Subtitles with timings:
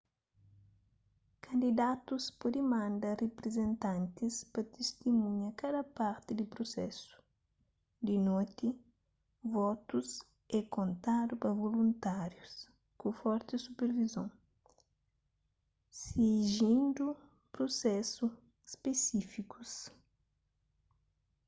[1.45, 7.13] kandidatus pode manda riprizentantis pa tistimunha kada parti di prusesu
[8.07, 8.67] di noti
[9.55, 10.09] votus
[10.57, 12.53] é kontadu pa voluntárius
[12.99, 14.29] ku forti supervizon
[16.01, 17.05] sigindu
[17.53, 18.25] prusesu
[18.73, 19.71] spesífikus